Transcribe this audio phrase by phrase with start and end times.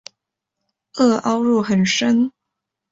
[0.95, 2.31] 萼凹入很深。